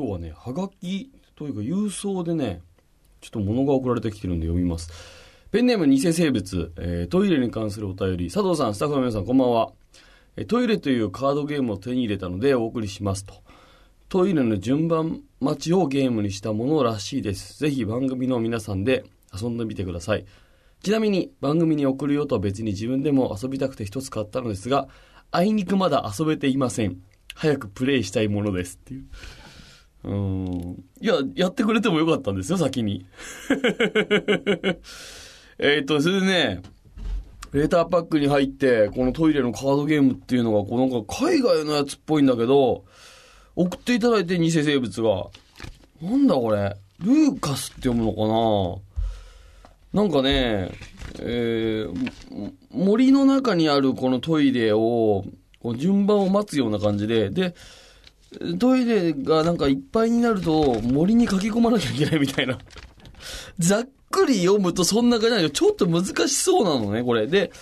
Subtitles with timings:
[0.00, 2.62] 今日はねはがきというか郵送でね
[3.20, 4.90] ちょっと物が送られてきてるんで読みます
[5.50, 9.72] ペンネーム偽生物、えートイレに関するお便り佐藤さんスタッフの皆さんこんばんは
[10.36, 13.34] えトイレというカードゲームを手に入れたのでお送りしますと。
[14.08, 17.58] トイレの順番待ちをゲームにしたものらしいです。
[17.58, 19.04] ぜひ番組の皆さんで
[19.38, 20.24] 遊んでみてください。
[20.82, 24.88] ちなみに番組に送るよとは別に自分でも遊びたくて一つ買ったのですが、
[25.30, 26.98] あいにくまだ遊べていません。
[27.34, 29.04] 早くプレイしたいものですっていう。
[30.04, 30.84] うん。
[31.00, 33.04] いや、やってくれてもよかったんですよ、先に。
[35.58, 36.62] えっと、それでね、
[37.52, 42.84] レーターパックに入って、このトイレのカードゲームっていうのが、こうなんか海外のやつっぽいんだけど、
[43.56, 45.26] 送っていただいて偽生物が、
[46.00, 48.28] なんだこれ、ルーカスって読むのか
[49.98, 50.70] ななんかね、
[51.18, 55.24] えー、森の中にあるこのトイレを、
[55.60, 57.54] こう順番を待つような感じで、で、
[58.58, 62.58] トイレがなんかいっぱいになると森に書き込まなきゃいけないみたいな。
[63.58, 67.26] ざっくり読むとそんな感じなんだけど、ちょっと難しそうなのね、これ。
[67.26, 67.52] で、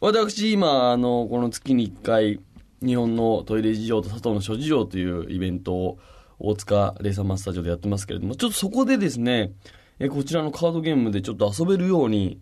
[0.00, 2.40] 私今、あの、この月に1回、
[2.84, 5.98] 日本のトイレ事情と佐藤の諸事情というイベントを
[6.38, 9.52] 大塚レーサーマスタジオでやってますけれども、ちょっとそこでですね、
[9.98, 12.38] えこちらのカードゲームでちょっと遊べるように、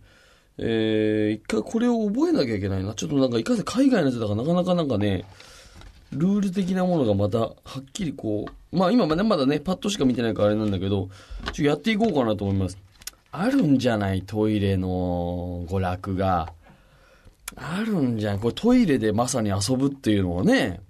[0.58, 2.94] えー、一回これを覚えなきゃいけないな。
[2.94, 5.24] ちょっとなんかいかんせん海外のやつだからなかなかなんかね、
[6.14, 11.08] ルール的なものがまたはっきりこう、まあ今までまだね、パッとしか見てないからあれなんだけど、
[11.46, 12.78] ちょっとやっていこうかなと思います。
[13.32, 16.52] あるんじゃないトイレの娯楽が。
[17.56, 18.40] あるんじゃん。
[18.40, 20.80] これトイレでまさに遊ぶっていうのをね、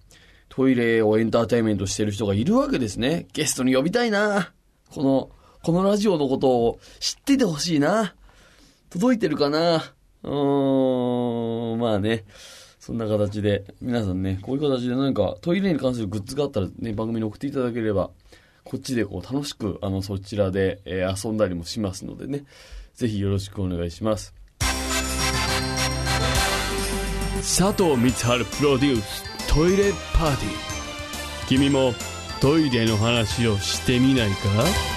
[0.48, 3.26] トイレをエンターテインメントしてる人がいるわけですね。
[3.32, 4.52] ゲストに呼びたいな。
[4.90, 5.30] この、
[5.62, 8.14] このラジオのことを知っててほしいな。
[8.90, 9.76] 届いてるかな
[10.22, 12.24] うーん、まあね。
[12.84, 18.10] そんな形で、皆さんね、こういう形で何かトイレに関するグッズがあったらね、番組に送っていただければ、
[18.62, 22.44] こっちでこう楽しく、あの、そちらで、えー遊んだりもしますのでね、
[22.94, 24.34] ぜひよろしくお願いします。
[27.38, 29.24] 佐藤光晴プロデュース
[29.54, 31.48] トイレパーティー。
[31.48, 31.94] 君も
[32.42, 34.93] トイレの話をしてみないか？